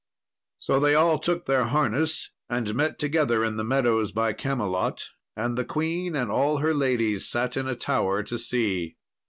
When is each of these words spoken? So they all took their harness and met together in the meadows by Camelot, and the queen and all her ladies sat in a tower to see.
So 0.57 0.79
they 0.79 0.95
all 0.95 1.19
took 1.19 1.45
their 1.45 1.65
harness 1.65 2.31
and 2.49 2.73
met 2.73 2.97
together 2.97 3.45
in 3.45 3.57
the 3.57 3.63
meadows 3.63 4.11
by 4.11 4.33
Camelot, 4.33 5.11
and 5.35 5.55
the 5.55 5.63
queen 5.63 6.15
and 6.15 6.31
all 6.31 6.57
her 6.57 6.73
ladies 6.73 7.29
sat 7.29 7.55
in 7.55 7.67
a 7.67 7.75
tower 7.75 8.23
to 8.23 8.37
see. 8.39 8.97